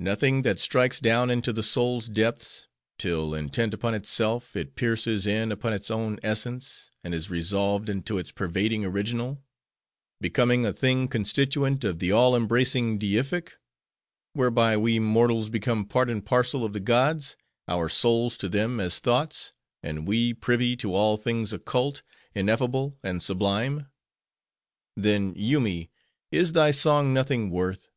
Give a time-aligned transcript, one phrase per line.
[0.00, 2.66] nothing that strikes down into the soul's depths;
[2.98, 8.18] till, intent upon itself, it pierces in upon its own essence, and is resolved into
[8.18, 9.40] its pervading original;
[10.20, 13.56] becoming a thing constituent of the all embracing deific;
[14.32, 17.36] whereby we mortals become part and parcel of the gods;
[17.68, 22.02] our souls to them as thoughts; and we privy to all things occult,
[22.34, 23.86] ineffable, and sublime?
[24.96, 25.88] Then, Yoomy,
[26.32, 27.90] is thy song nothing worth.